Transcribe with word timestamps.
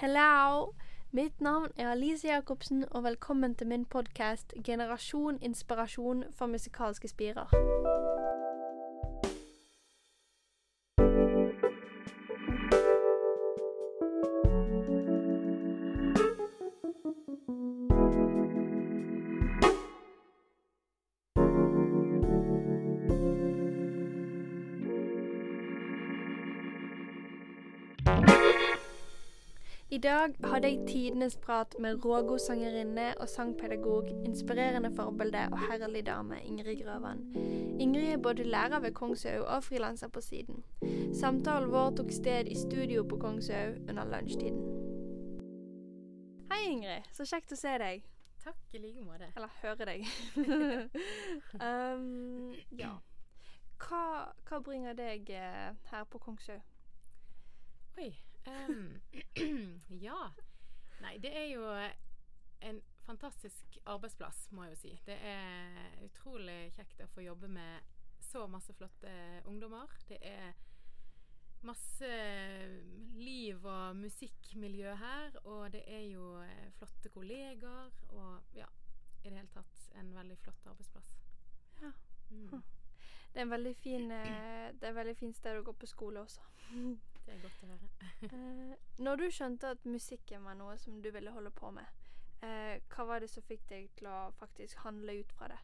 Hello! 0.00 0.74
Mitt 1.10 1.40
navn 1.40 1.72
er 1.76 1.90
Alice 1.90 2.28
Jacobsen, 2.28 2.84
og 2.90 3.04
velkommen 3.04 3.54
til 3.54 3.66
min 3.66 3.84
podkast 3.84 4.54
'Generasjon 4.64 5.38
inspirasjon 5.42 6.24
for 6.30 6.46
musikalske 6.46 7.08
spirer'. 7.08 7.97
I 29.98 30.00
dag 30.00 30.34
hadde 30.44 30.68
jeg 30.68 30.84
tidenes 30.86 31.34
prat 31.42 31.74
med 31.82 32.04
rågod 32.04 32.38
sangerinne 32.38 33.06
og 33.18 33.28
sangpedagog, 33.28 34.06
inspirerende 34.24 34.92
forbilde 34.94 35.40
og 35.52 35.58
herlig 35.58 36.06
dame 36.06 36.36
Ingrid 36.44 36.84
Grøvan. 36.84 37.24
Ingrid 37.80 38.12
er 38.12 38.22
både 38.22 38.44
lærer 38.44 38.78
ved 38.80 38.92
Kongshaug 38.94 39.42
og 39.42 39.64
frilanser 39.64 40.08
på 40.08 40.20
siden. 40.20 40.62
Samtalen 41.14 41.72
vår 41.72 41.90
tok 41.96 42.12
sted 42.14 42.46
i 42.46 42.54
studio 42.54 43.02
på 43.02 43.16
Kongshaug 43.16 43.74
under 43.88 44.04
lunsjtiden. 44.04 44.62
Hei, 46.52 46.60
Ingrid. 46.70 47.10
Så 47.12 47.26
kjekt 47.26 47.56
å 47.58 47.58
se 47.58 47.74
deg. 47.82 48.06
Takk 48.44 48.78
i 48.78 48.84
like 48.84 49.02
måte. 49.02 49.32
Eller 49.34 49.58
høre 49.64 49.90
deg. 49.90 50.06
um, 51.66 52.54
ja. 52.70 52.94
Hva, 53.82 54.06
hva 54.46 54.62
bringer 54.62 54.94
deg 54.94 55.34
eh, 55.34 55.68
her 55.90 56.06
på 56.06 56.22
Kongshaug? 56.22 56.62
Oi. 57.98 58.12
Em, 58.48 59.00
ja. 60.08 60.20
Nei, 61.02 61.16
det 61.22 61.30
er 61.36 61.46
jo 61.52 61.66
en 62.66 62.80
fantastisk 63.06 63.78
arbeidsplass, 63.86 64.48
må 64.52 64.66
jeg 64.66 64.74
jo 64.74 64.80
si. 64.82 64.94
Det 65.06 65.16
er 65.24 66.02
utrolig 66.04 66.58
kjekt 66.76 67.04
å 67.04 67.12
få 67.14 67.24
jobbe 67.24 67.48
med 67.52 67.94
så 68.28 68.46
masse 68.50 68.74
flotte 68.76 69.12
ungdommer. 69.48 69.94
Det 70.08 70.18
er 70.20 70.52
masse 71.66 72.10
liv 73.18 73.64
og 73.66 73.96
musikkmiljø 73.96 74.94
her, 74.94 75.38
og 75.44 75.72
det 75.72 75.82
er 75.86 76.04
jo 76.12 76.36
eh, 76.42 76.68
flotte 76.78 77.10
kollegaer 77.14 77.94
og 78.14 78.54
ja, 78.54 78.68
i 79.24 79.30
det 79.30 79.38
hele 79.40 79.50
tatt 79.54 79.88
en 79.98 80.12
veldig 80.14 80.38
flott 80.44 80.68
arbeidsplass. 80.70 81.14
Ja. 81.82 81.92
Mm. 82.30 82.62
Det 83.32 83.40
er 83.40 83.46
en 83.46 83.50
veldig 83.50 83.76
fin, 83.76 84.10
eh, 84.10 84.68
det 84.74 84.86
er 84.86 84.92
en 84.92 85.00
veldig 85.00 85.16
fint 85.18 85.36
sted 85.36 85.58
å 85.58 85.64
gå 85.66 85.74
på 85.74 85.90
skole 85.90 86.22
også. 86.26 86.44
Det 87.28 87.34
er 87.36 87.40
godt 87.44 87.64
å 87.64 87.68
høre. 87.68 87.88
Eh, 88.24 88.74
når 89.04 89.20
du 89.20 89.26
skjønte 89.28 89.72
at 89.76 89.84
musikken 89.84 90.46
var 90.48 90.56
noe 90.56 90.78
som 90.80 91.00
du 91.04 91.10
ville 91.12 91.32
holde 91.34 91.52
på 91.52 91.70
med, 91.76 92.06
eh, 92.40 92.80
hva 92.94 93.04
var 93.10 93.20
det 93.20 93.28
som 93.28 93.44
fikk 93.44 93.66
deg 93.68 93.90
til 93.98 94.08
å 94.08 94.30
faktisk 94.40 94.80
handle 94.86 95.20
ut 95.20 95.34
fra 95.36 95.50
det? 95.52 95.58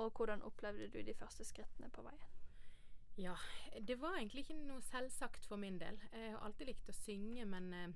Og 0.00 0.14
hvordan 0.16 0.42
opplevde 0.48 0.88
du 0.88 1.02
de 1.04 1.14
første 1.14 1.44
skrittene 1.44 1.90
på 1.92 2.04
veien? 2.06 2.30
Ja, 3.20 3.34
det 3.76 3.98
var 4.00 4.16
egentlig 4.16 4.46
ikke 4.46 4.56
noe 4.62 4.80
selvsagt 4.86 5.44
for 5.44 5.60
min 5.60 5.76
del. 5.80 5.98
Jeg 6.14 6.32
har 6.32 6.46
alltid 6.46 6.70
likt 6.70 6.88
å 6.88 6.96
synge, 6.96 7.44
men 7.44 7.68
eh, 7.76 7.92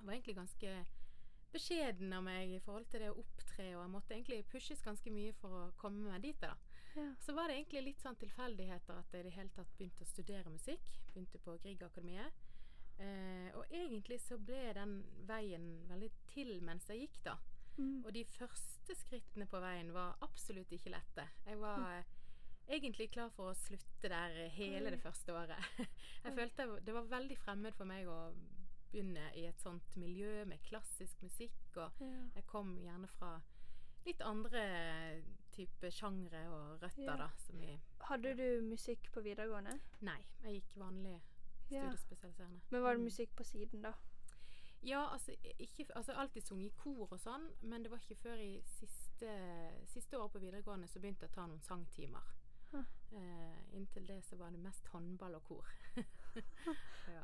jeg 0.00 0.02
var 0.02 0.16
egentlig 0.16 0.38
ganske 0.40 0.74
beskjeden 1.52 2.12
av 2.16 2.24
meg 2.26 2.56
i 2.56 2.60
forhold 2.64 2.88
til 2.90 3.04
det 3.04 3.12
å 3.12 3.20
opptre, 3.20 3.68
og 3.76 3.84
jeg 3.84 3.92
måtte 3.92 4.16
egentlig 4.16 4.40
pushes 4.50 4.82
ganske 4.82 5.12
mye 5.14 5.34
for 5.38 5.58
å 5.58 5.64
komme 5.78 6.10
meg 6.10 6.24
dit. 6.24 6.42
da. 6.42 6.56
Ja. 6.94 7.14
Så 7.24 7.32
var 7.32 7.48
det 7.48 7.56
egentlig 7.56 7.82
litt 7.86 8.02
sånn 8.04 8.18
tilfeldigheter 8.20 8.98
at 9.00 9.14
jeg 9.14 9.24
i 9.24 9.28
det 9.28 9.36
hele 9.36 9.54
tatt 9.56 9.76
begynte 9.78 10.04
å 10.04 10.10
studere 10.10 10.52
musikk. 10.52 10.98
Begynte 11.12 11.40
på 11.42 11.56
Griegakademiet. 11.62 12.42
Eh, 13.00 13.48
og 13.56 13.72
egentlig 13.72 14.20
så 14.20 14.36
ble 14.38 14.72
den 14.76 14.98
veien 15.28 15.66
veldig 15.88 16.10
til 16.30 16.58
mens 16.64 16.88
jeg 16.90 17.06
gikk, 17.06 17.20
da. 17.24 17.36
Mm. 17.78 18.02
Og 18.04 18.10
de 18.14 18.24
første 18.34 18.96
skrittene 19.00 19.48
på 19.48 19.60
veien 19.62 19.92
var 19.94 20.18
absolutt 20.24 20.72
ikke 20.76 20.92
lette. 20.92 21.24
Jeg 21.46 21.60
var 21.62 21.80
mm. 21.80 22.10
egentlig 22.76 23.08
klar 23.14 23.32
for 23.36 23.52
å 23.52 23.58
slutte 23.58 24.12
der 24.12 24.36
hele 24.56 24.90
Oi. 24.90 24.94
det 24.96 25.00
første 25.02 25.36
året. 25.36 25.70
Jeg 26.22 26.34
Oi. 26.34 26.36
følte 26.36 26.68
det 26.84 26.96
var 26.98 27.08
veldig 27.16 27.38
fremmed 27.40 27.78
for 27.78 27.88
meg 27.88 28.10
å 28.10 28.18
begynne 28.92 29.30
i 29.40 29.46
et 29.48 29.62
sånt 29.64 29.96
miljø 29.96 30.42
med 30.44 30.60
klassisk 30.68 31.22
musikk, 31.24 31.62
og 31.80 32.02
Ja. 32.04 32.10
jeg 32.34 32.44
kom 32.46 32.74
gjerne 32.76 33.08
fra 33.08 33.38
litt 34.04 34.20
andre 34.20 34.60
type 35.52 35.90
sjangre 35.90 36.42
og 36.50 36.82
røtter, 36.82 37.04
Ja. 37.04 37.16
da. 37.16 37.28
Som 37.46 37.62
i 37.62 37.78
Hadde 38.00 38.34
du 38.36 38.62
musikk 38.62 39.10
på 39.12 39.20
videregående? 39.20 39.78
Nei, 40.00 40.18
jeg 40.44 40.52
gikk 40.62 40.76
vanlig 40.76 41.20
studiespesialiserende. 41.66 42.60
Men 42.70 42.82
var 42.82 42.90
det 42.92 43.00
Mm. 43.00 43.04
musikk 43.04 43.36
på 43.36 43.44
siden, 43.44 43.82
da? 43.82 43.92
Ja, 44.84 45.08
altså, 45.12 45.32
ikke, 45.58 45.86
altså 45.96 46.12
alltid 46.12 46.42
sunget 46.42 46.66
i 46.72 46.76
kor 46.76 47.12
og 47.12 47.20
sånn, 47.20 47.50
men 47.62 47.82
det 47.82 47.90
var 47.90 47.98
ikke 47.98 48.16
før 48.22 48.34
i 48.36 48.60
siste, 48.66 49.30
siste 49.86 50.18
år 50.18 50.28
på 50.28 50.38
videregående 50.40 50.88
så 50.88 50.98
begynte 50.98 51.22
jeg 51.22 51.30
å 51.30 51.34
ta 51.34 51.46
noen 51.46 51.60
sangtimer. 51.60 52.22
Huh. 52.72 52.84
Eh, 53.12 53.74
inntil 53.76 54.06
det 54.06 54.24
så 54.24 54.36
var 54.36 54.50
det 54.50 54.58
mest 54.58 54.86
håndball 54.88 55.34
og 55.34 55.44
kor. 55.44 55.66
ja. 57.08 57.22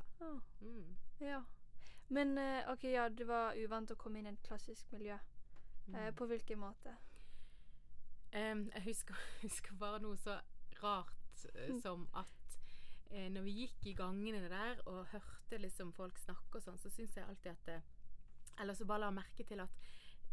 Mm. 0.63 0.97
ja. 1.21 1.43
Men 2.11 2.39
eh, 2.39 2.71
OK, 2.73 2.85
ja, 2.85 3.09
du 3.09 3.25
var 3.25 3.55
uvant 3.57 3.91
å 3.91 3.97
komme 3.97 4.19
inn 4.19 4.27
i 4.27 4.31
et 4.31 4.43
klassisk 4.43 4.93
miljø. 4.93 5.15
Eh, 5.15 5.21
Mm. 5.89 6.15
på 6.15 6.27
hvilken 6.27 6.59
måte? 6.59 6.95
Em, 8.33 8.71
jeg 8.75 8.83
husker, 8.85 9.15
husker 9.45 9.73
bare 9.81 10.01
noe 10.05 10.17
så 10.21 10.39
rart 10.83 11.47
eh, 11.55 11.69
Mm. 11.71 11.81
som 11.81 12.09
at 12.15 12.59
uh, 13.13 13.29
når 13.33 13.43
vi 13.47 13.53
gikk 13.63 13.87
i 13.87 13.95
gangene 13.95 14.49
der 14.49 14.81
og 14.87 15.07
hørte 15.13 15.59
liksom 15.63 15.93
folk 15.97 16.19
snakke 16.19 16.59
og 16.59 16.63
sånn, 16.63 16.79
så 16.79 16.91
syns 16.91 17.17
jeg 17.17 17.25
alltid 17.25 17.53
at 17.53 17.65
det, 17.67 17.79
Eller 18.61 18.75
så 18.75 18.85
bare 18.85 19.01
la 19.07 19.11
merke 19.15 19.45
til 19.47 19.61
at 19.63 19.71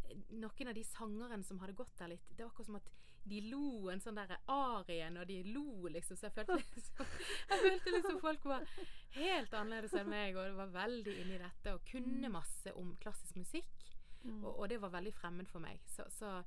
eh, 0.10 0.16
noen 0.34 0.68
av 0.72 0.74
de 0.76 0.84
sangerne 0.84 1.44
som 1.46 1.60
hadde 1.62 1.76
gått 1.78 1.96
der 2.00 2.08
litt, 2.10 2.26
det 2.36 2.44
var 2.44 2.52
akkurat 2.52 2.66
som 2.72 2.76
at 2.82 2.90
de 3.26 3.40
lo 3.50 3.90
en 3.90 4.02
sånn 4.02 4.16
derre 4.20 4.38
arie 4.54 5.08
når 5.10 5.26
de 5.26 5.38
lo, 5.54 5.88
liksom. 5.90 6.18
Så 6.18 6.28
jeg 6.28 6.34
følte 6.36 6.58
liksom 6.76 7.06
Jeg 7.50 7.62
følte 7.64 7.94
liksom 7.96 8.20
folk 8.22 8.44
var 8.46 8.66
helt 9.16 9.54
annerledes 9.58 9.94
enn 9.98 10.10
meg, 10.12 10.36
og 10.38 10.46
det 10.46 10.58
var 10.60 10.74
veldig 10.76 11.16
inni 11.24 11.38
dette 11.42 11.74
og 11.74 11.82
kunne 11.90 12.28
Mm. 12.30 12.32
masse 12.36 12.74
om 12.78 12.92
klassisk 13.02 13.36
musikk. 13.40 13.88
Mm. 14.24 14.44
Og, 14.44 14.60
og 14.60 14.70
det 14.70 14.78
var 14.82 14.90
veldig 14.94 15.14
fremmed 15.14 15.48
for 15.50 15.60
meg. 15.60 15.82
Så, 15.90 16.06
så, 16.10 16.36
eh, 16.40 16.46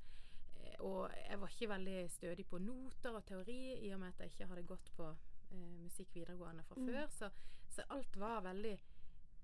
og 0.79 1.09
jeg 1.15 1.39
var 1.41 1.47
ikke 1.53 1.69
veldig 1.69 1.97
stødig 2.11 2.45
på 2.47 2.59
noter 2.63 3.15
og 3.17 3.25
teori, 3.25 3.59
i 3.87 3.91
og 3.93 3.99
med 3.99 4.13
at 4.13 4.19
jeg 4.23 4.33
ikke 4.33 4.47
hadde 4.51 4.63
gått 4.69 4.91
på 4.97 5.09
eh, 5.09 5.75
musikk 5.83 6.15
videregående 6.15 6.63
fra 6.63 6.75
Mm. 6.79 6.87
før. 6.87 7.07
Så, 7.09 7.29
så 7.69 7.83
alt 7.89 8.17
var 8.17 8.41
veldig 8.41 8.75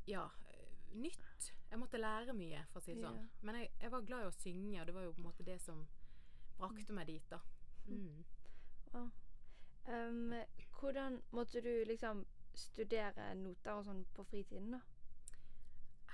ja, 0.08 0.28
nytt. 0.94 1.52
Jeg 1.72 1.80
måtte 1.80 1.98
lære 1.98 2.34
mye, 2.34 2.64
for 2.72 2.80
å 2.80 2.84
si 2.86 2.94
det 2.94 3.04
sånn. 3.04 3.18
Ja. 3.20 3.28
Men 3.42 3.56
jeg, 3.62 3.72
jeg 3.82 3.92
var 3.92 4.02
glad 4.08 4.24
i 4.24 4.30
å 4.30 4.32
synge, 4.40 4.80
og 4.82 4.88
det 4.88 4.94
var 4.96 5.04
jo 5.08 5.12
på 5.14 5.24
en 5.24 5.30
måte 5.30 5.44
det 5.44 5.60
som 5.62 5.86
brakte 6.58 6.94
meg 6.94 7.08
dit, 7.08 7.30
da. 7.30 7.40
Mm. 7.88 8.24
Wow. 8.94 9.10
Um, 9.88 10.34
hvordan 10.80 11.22
måtte 11.32 11.62
du 11.62 11.84
liksom 11.86 12.24
studere 12.56 13.34
noter 13.36 13.74
og 13.76 13.86
sånn 13.86 14.06
på 14.16 14.24
fritiden, 14.24 14.72
da? 14.78 14.82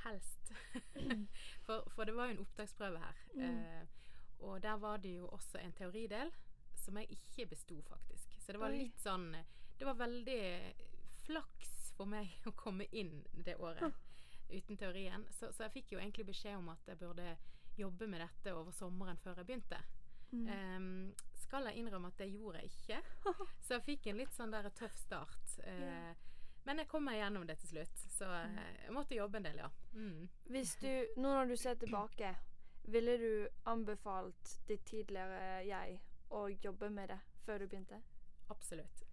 Helst. 0.02 0.52
for, 1.66 1.86
for 1.94 2.04
det 2.10 2.16
var 2.18 2.32
jo 2.32 2.36
en 2.38 2.42
opptaksprøve 2.46 3.00
her. 3.04 3.20
Mm. 3.36 3.44
Eh, 3.46 3.84
og 4.42 4.62
der 4.64 4.78
var 4.82 5.02
det 5.04 5.16
jo 5.18 5.28
også 5.28 5.62
en 5.62 5.74
teoridel 5.78 6.32
som 6.82 6.98
jeg 6.98 7.12
ikke 7.18 7.46
besto, 7.52 7.82
faktisk. 7.86 8.38
Så 8.42 8.54
det 8.54 8.62
var 8.62 8.74
litt 8.74 9.00
sånn 9.00 9.36
Det 9.78 9.86
var 9.86 10.00
veldig 10.00 10.42
flaks 11.26 11.92
for 11.98 12.10
meg 12.10 12.32
å 12.50 12.56
komme 12.58 12.88
inn 12.92 13.22
det 13.46 13.58
året 13.62 13.94
uten 14.52 14.78
teorien. 14.78 15.26
Så, 15.32 15.52
så 15.54 15.68
jeg 15.68 15.76
fikk 15.78 15.94
jo 15.96 16.02
egentlig 16.02 16.28
beskjed 16.28 16.58
om 16.60 16.72
at 16.74 16.88
jeg 16.90 17.00
burde 17.00 17.36
jobbe 17.78 18.08
med 18.12 18.20
dette 18.20 18.54
over 18.54 18.74
sommeren 18.76 19.20
før 19.22 19.40
jeg 19.40 19.48
begynte. 19.48 19.80
Mm. 20.32 20.48
Um, 20.48 21.14
skal 21.40 21.70
jeg 21.70 21.80
innrømme 21.80 22.12
at 22.12 22.20
det 22.20 22.28
gjorde 22.32 22.62
jeg 22.62 22.72
ikke. 22.74 23.00
Så 23.66 23.78
jeg 23.78 23.86
fikk 23.88 24.10
en 24.12 24.20
litt 24.20 24.36
sånn 24.36 24.52
der 24.54 24.68
tøff 24.76 24.98
start. 25.00 25.56
Uh, 25.64 25.72
yeah. 25.72 26.28
Men 26.68 26.82
jeg 26.82 26.90
kom 26.92 27.08
meg 27.08 27.18
gjennom 27.18 27.48
det 27.50 27.58
til 27.62 27.72
slutt. 27.74 28.04
Så 28.14 28.28
eh, 28.38 28.58
jeg 28.86 28.94
måtte 28.94 29.18
jobbe 29.18 29.40
en 29.40 29.48
del, 29.48 29.62
ja. 29.64 29.70
Mm. 29.98 30.28
Hvis 30.54 30.76
du, 30.82 30.90
nå 31.18 31.32
når 31.34 31.50
du 31.50 31.56
ser 31.58 31.80
tilbake, 31.82 32.36
ville 32.84 33.18
du 33.18 33.50
anbefalt 33.70 34.56
ditt 34.68 34.86
tidligere 34.86 35.62
jeg 35.68 36.00
å 36.32 36.48
jobbe 36.50 36.90
med 36.90 37.12
det 37.14 37.20
før 37.46 37.64
du 37.64 37.68
begynte? 37.68 38.02
Absolutt. 38.52 39.04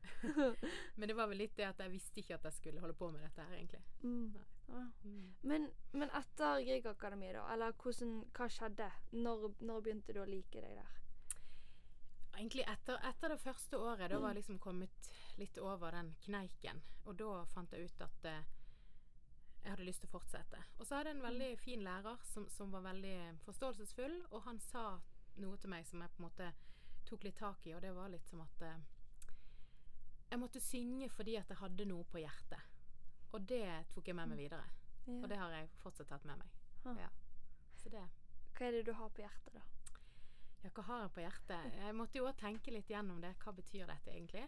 Men 0.94 1.08
det 1.08 1.14
var 1.14 1.28
vel 1.30 1.38
litt 1.44 1.56
det 1.56 1.68
at 1.68 1.80
jeg 1.82 1.92
visste 1.92 2.22
ikke 2.22 2.38
at 2.38 2.46
jeg 2.48 2.56
skulle 2.56 2.82
holde 2.82 2.96
på 2.98 3.10
med 3.14 3.22
dette 3.22 3.44
her, 3.44 3.54
egentlig. 3.54 3.82
Mm. 4.02 4.32
Ja. 4.68 4.84
Mm. 5.04 5.34
Men, 5.40 5.68
men 5.92 6.10
etter 6.10 6.60
Griegakademiet, 6.60 7.38
da? 7.38 7.44
Eller 7.54 7.76
hvordan, 7.78 8.16
hva 8.36 8.48
skjedde? 8.52 8.88
Når, 9.16 9.46
når 9.64 9.84
begynte 9.84 10.16
du 10.16 10.20
å 10.20 10.26
like 10.28 10.60
deg 10.60 10.74
der? 10.80 10.96
Egentlig 12.38 12.66
etter, 12.70 12.98
etter 13.08 13.32
det 13.32 13.40
første 13.42 13.78
året, 13.80 14.10
da 14.10 14.18
var 14.20 14.34
jeg 14.34 14.42
liksom 14.42 14.58
kommet 14.62 15.08
litt 15.40 15.56
over 15.62 15.94
den 15.96 16.12
kneiken. 16.26 16.82
Og 17.06 17.16
da 17.18 17.44
fant 17.54 17.72
jeg 17.74 17.88
ut 17.88 18.04
at 18.04 18.28
eh, 18.28 18.52
jeg 19.68 19.74
hadde 19.76 19.84
lyst 19.84 20.00
til 20.00 20.08
å 20.08 20.16
fortsette. 20.16 20.58
Og 20.80 20.86
så 20.88 20.96
hadde 20.96 21.10
jeg 21.12 21.18
en 21.18 21.26
veldig 21.26 21.48
fin 21.60 21.82
lærer 21.84 22.22
som, 22.24 22.46
som 22.48 22.70
var 22.72 22.86
veldig 22.86 23.16
forståelsesfull, 23.44 24.14
og 24.32 24.44
han 24.46 24.60
sa 24.64 24.84
noe 25.42 25.58
til 25.60 25.70
meg 25.72 25.84
som 25.86 26.00
jeg 26.00 26.14
på 26.14 26.22
en 26.22 26.24
måte 26.24 26.46
tok 27.08 27.26
litt 27.26 27.36
tak 27.36 27.66
i, 27.68 27.74
og 27.76 27.82
det 27.84 27.92
var 27.96 28.08
litt 28.12 28.24
som 28.28 28.40
at 28.44 28.64
eh, 28.64 28.86
jeg 30.30 30.40
måtte 30.40 30.62
synge 30.64 31.08
fordi 31.12 31.36
at 31.40 31.52
jeg 31.52 31.60
hadde 31.60 31.88
noe 31.88 32.06
på 32.08 32.22
hjertet. 32.22 32.76
Og 33.36 33.44
det 33.48 33.64
tok 33.92 34.08
jeg 34.08 34.16
med 34.16 34.32
meg 34.32 34.40
videre. 34.40 34.64
Ja. 35.04 35.18
Og 35.20 35.28
det 35.28 35.38
har 35.40 35.52
jeg 35.52 35.68
fortsatt 35.82 36.08
tatt 36.14 36.24
med 36.28 36.40
meg. 36.40 36.56
Ja. 37.02 37.10
Så 37.76 37.92
det 37.92 38.06
Hva 38.56 38.66
er 38.66 38.74
det 38.74 38.86
du 38.88 38.94
har 38.96 39.12
på 39.12 39.20
hjertet, 39.22 39.52
da? 39.52 39.64
Ja, 40.64 40.70
hva 40.74 40.84
har 40.88 41.02
jeg 41.04 41.12
på 41.14 41.22
hjertet? 41.22 41.74
Jeg 41.76 41.96
måtte 41.96 42.18
jo 42.18 42.26
også 42.26 42.40
tenke 42.40 42.72
litt 42.72 42.88
gjennom 42.90 43.20
det. 43.22 43.34
Hva 43.44 43.52
betyr 43.54 43.84
dette 43.86 44.14
egentlig? 44.14 44.46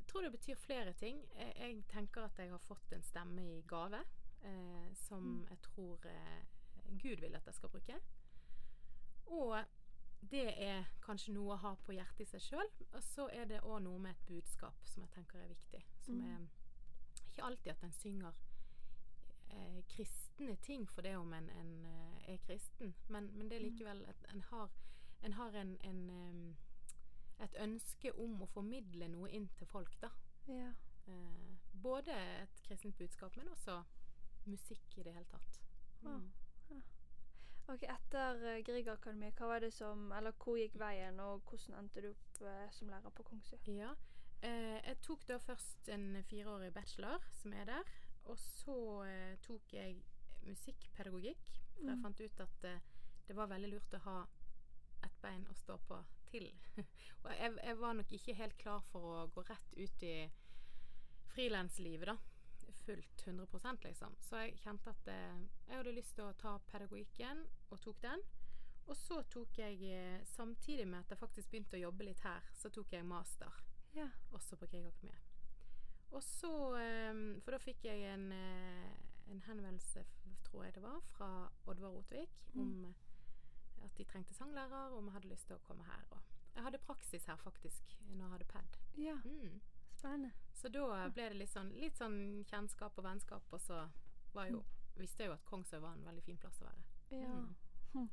Jeg 0.00 0.08
tror 0.10 0.26
det 0.26 0.32
betyr 0.34 0.58
flere 0.58 0.92
ting. 0.98 1.22
Jeg, 1.38 1.54
jeg 1.56 1.84
tenker 1.90 2.26
at 2.26 2.42
jeg 2.42 2.50
har 2.50 2.66
fått 2.66 2.92
en 2.92 3.06
stemme 3.06 3.46
i 3.46 3.62
gave 3.70 4.02
eh, 4.42 4.94
som 4.94 5.22
Mm. 5.24 5.46
jeg 5.50 5.58
tror 5.62 6.06
eh, 6.06 6.42
Gud 6.98 7.20
vil 7.20 7.34
at 7.36 7.46
jeg 7.46 7.54
skal 7.54 7.68
bruke. 7.68 8.00
Og 9.26 9.64
det 10.30 10.62
er 10.62 10.84
kanskje 11.02 11.32
noe 11.32 11.54
å 11.54 11.56
ha 11.62 11.74
på 11.74 11.92
hjertet 11.92 12.20
i 12.20 12.24
seg 12.24 12.40
sjøl. 12.40 12.70
Og 12.94 13.02
så 13.02 13.28
er 13.32 13.44
det 13.44 13.60
òg 13.62 13.82
noe 13.82 13.98
med 13.98 14.10
et 14.10 14.26
budskap 14.26 14.74
som 14.86 15.02
jeg 15.02 15.10
tenker 15.10 15.38
er 15.38 15.48
viktig. 15.48 15.84
Som 16.00 16.14
Mm. 16.14 16.24
er 16.24 16.48
ikke 17.30 17.42
alltid 17.46 17.70
at 17.72 17.82
en 17.84 17.92
synger 17.92 18.32
eh, 19.50 19.82
kristne 19.88 20.56
ting 20.62 20.86
for 20.88 21.02
det 21.02 21.16
om 21.16 21.32
en, 21.32 21.48
en 21.50 21.86
eh, 21.86 22.34
er 22.34 22.38
kristen, 22.38 22.94
men, 23.08 23.30
men 23.36 23.48
det 23.48 23.56
er 23.56 23.60
Mm. 23.64 23.70
likevel 23.70 24.04
at 24.08 24.26
en 24.34 24.40
har, 24.40 24.70
en 25.22 25.32
har 25.32 25.50
en, 25.54 25.76
en 25.84 26.10
em, 26.10 26.56
et 27.40 27.54
ønske 27.60 28.12
om 28.18 28.42
å 28.42 28.46
formidle 28.46 29.08
noe 29.08 29.30
inn 29.30 29.48
til 29.58 29.66
folk, 29.66 29.96
da. 30.00 30.10
Ja. 30.48 30.72
Eh, 31.08 31.56
både 31.82 32.12
et 32.42 32.62
kristent 32.62 32.96
budskap, 32.98 33.36
men 33.36 33.48
også 33.48 33.82
musikk 34.46 34.98
i 34.98 35.02
det 35.06 35.12
hele 35.14 35.26
tatt. 35.30 35.60
Mm. 36.02 36.30
Ok, 37.70 37.82
Etter 37.86 38.40
uh, 38.42 38.62
Griegakademiet, 38.66 39.36
hva 39.38 39.46
var 39.46 39.60
det 39.62 39.68
som 39.76 40.08
Eller 40.16 40.32
hvor 40.42 40.56
gikk 40.58 40.78
veien, 40.80 41.20
og 41.20 41.42
hvordan 41.46 41.76
endte 41.78 42.02
du 42.02 42.08
opp 42.10 42.40
eh, 42.42 42.70
som 42.74 42.88
lærer 42.90 43.12
på 43.14 43.22
Kongsø? 43.28 43.58
Ja. 43.68 43.92
Eh, 44.42 44.78
jeg 44.86 44.96
tok 45.04 45.26
da 45.28 45.36
først 45.38 45.88
en 45.92 46.16
fireårig 46.26 46.72
bachelor, 46.74 47.22
som 47.42 47.52
er 47.52 47.68
der. 47.68 47.92
Og 48.24 48.38
så 48.40 48.76
eh, 49.06 49.36
tok 49.44 49.72
jeg 49.76 50.00
musikkpedagogikk, 50.48 51.50
for 51.76 51.86
jeg 51.92 51.96
Mm. 51.96 52.02
fant 52.02 52.20
ut 52.20 52.40
at 52.40 52.64
eh, 52.64 52.80
det 53.28 53.36
var 53.36 53.46
veldig 53.48 53.68
lurt 53.70 53.94
å 53.94 53.98
ha 54.04 54.16
et 55.04 55.14
bein 55.22 55.46
å 55.48 55.54
stå 55.54 55.76
på 55.86 56.00
til. 56.30 56.50
og 57.24 57.30
jeg, 57.36 57.54
jeg 57.64 57.78
var 57.78 57.94
nok 57.94 58.12
ikke 58.12 58.34
helt 58.34 58.56
klar 58.58 58.80
for 58.90 59.00
å 59.20 59.26
gå 59.32 59.44
rett 59.48 59.76
ut 59.78 60.02
i 60.02 60.16
frilanslivet, 61.34 62.06
da. 62.06 62.16
Fullt 62.84 63.24
100% 63.26 63.84
liksom. 63.84 64.14
Så 64.24 64.36
jeg 64.44 64.56
kjente 64.62 64.90
at 64.90 65.08
eh, 65.12 65.40
jeg 65.68 65.76
hadde 65.76 65.92
lyst 65.96 66.14
til 66.16 66.24
å 66.24 66.32
ta 66.40 66.58
pedagogikken, 66.70 67.44
og 67.70 67.80
tok 67.80 68.00
den. 68.02 68.22
Og 68.88 68.96
så 68.96 69.20
tok 69.30 69.58
jeg, 69.60 69.82
eh, 69.92 70.24
samtidig 70.26 70.86
med 70.88 71.00
at 71.04 71.10
jeg 71.14 71.18
faktisk 71.20 71.50
begynte 71.52 71.76
å 71.76 71.84
jobbe 71.84 72.04
litt 72.08 72.20
her, 72.24 72.42
så 72.56 72.70
tok 72.70 72.92
jeg 72.92 73.04
master 73.06 73.52
Ja. 73.94 74.08
også 74.32 74.56
på 74.56 74.66
Kriegakademiet. 74.70 75.28
Og 76.12 76.22
så 76.26 76.50
eh, 76.80 77.40
For 77.44 77.52
da 77.54 77.58
fikk 77.62 77.84
jeg 77.84 78.02
en, 78.14 78.32
eh, 78.32 78.90
en 79.30 79.40
henvendelse, 79.46 80.02
tror 80.48 80.64
jeg 80.64 80.74
det 80.74 80.82
var, 80.82 81.00
fra 81.12 81.28
Oddvar 81.66 81.90
Rotvik 81.94 82.30
Mm. 82.54 82.60
om 82.84 82.94
at 83.84 83.94
de 83.96 84.04
trengte 84.04 84.34
sanglærer, 84.34 84.90
og 84.90 84.98
om 84.98 85.04
jeg 85.06 85.12
hadde 85.14 85.28
lyst 85.30 85.46
til 85.46 85.56
å 85.56 85.60
komme 85.68 85.84
her. 85.86 86.02
Og 86.10 86.18
jeg 86.56 86.62
hadde 86.64 86.78
praksis 86.78 87.24
her, 87.26 87.36
faktisk, 87.36 87.94
når 88.08 88.24
jeg 88.24 88.30
hadde 88.32 88.44
ped. 88.44 88.78
ja. 88.98 89.14
Mm. 89.24 89.60
Spennende. 90.00 90.32
Så 90.56 90.68
da 90.72 91.08
ble 91.12 91.28
det 91.32 91.36
litt 91.40 91.52
sånn, 91.52 91.70
litt 91.80 91.96
sånn 91.96 92.18
kjennskap 92.50 92.98
og 93.00 93.04
vennskap, 93.06 93.42
og 93.52 93.60
så 93.60 93.82
var 94.34 94.50
jo, 94.50 94.62
visste 94.96 95.24
jeg 95.24 95.30
jo 95.30 95.36
at 95.38 95.44
Kongsøy 95.48 95.78
var 95.80 95.94
en 95.96 96.04
veldig 96.08 96.22
fin 96.26 96.38
plass 96.40 96.60
å 96.60 96.66
være. 96.68 96.84
Ja. 97.10 97.30
Mm. 97.36 97.54
Hm. 97.94 98.08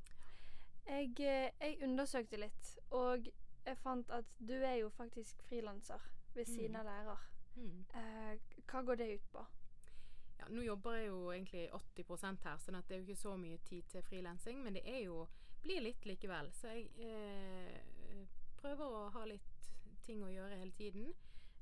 Jeg, 0.88 1.12
eh, 1.20 1.52
jeg 1.60 1.82
undersøkte 1.84 2.40
litt, 2.40 2.72
og 2.96 3.28
jeg 3.68 3.78
fant 3.84 4.10
at 4.16 4.30
du 4.40 4.54
er 4.64 4.78
jo 4.80 4.90
faktisk 4.96 5.42
frilanser 5.50 6.00
ved 6.36 6.46
siden 6.48 6.72
Mm. 6.72 6.80
av 6.80 6.86
lærer. 6.86 7.26
Mm. 7.58 7.86
Eh, 7.96 8.62
hva 8.72 8.82
går 8.86 8.96
det 8.98 9.10
ut 9.16 9.32
på? 9.34 9.46
Ja, 10.40 10.48
nå 10.50 10.62
jobber 10.64 10.94
jeg 10.96 11.08
jo 11.08 11.32
egentlig 11.32 11.70
80% 11.74 12.44
her, 12.44 12.58
sånn 12.58 12.76
at 12.78 12.88
det 12.88 12.96
er 12.96 13.00
jo 13.02 13.08
ikke 13.08 13.22
så 13.22 13.38
mye 13.38 13.58
tid 13.66 13.84
til 13.90 14.02
frilansing, 14.04 14.64
men 14.64 14.74
det 14.74 14.84
er 14.86 15.04
jo 15.06 15.28
blir 15.64 15.82
litt 15.82 16.06
likevel. 16.06 16.52
Så 16.54 16.68
jeg 16.68 16.90
eh, 17.00 17.82
prøver 18.62 18.86
å 18.86 19.10
ha 19.12 19.26
litt 19.26 19.42
ting 20.06 20.22
å 20.24 20.30
gjøre 20.32 20.58
hele 20.62 20.72
tiden. 20.72 21.14